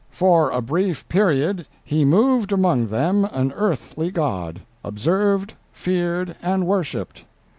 [0.09, 7.23] "For a brief period he moved among them an earthly god—observed, feared and worshipped."